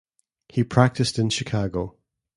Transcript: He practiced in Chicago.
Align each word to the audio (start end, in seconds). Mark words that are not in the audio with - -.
He 0.49 0.63
practiced 0.63 1.19
in 1.19 1.29
Chicago. 1.29 1.95